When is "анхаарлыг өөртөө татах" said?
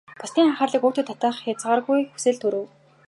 0.51-1.35